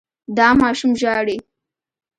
دا 0.37 0.47
ماشوم 0.59 0.91
ژاړي. 1.01 1.37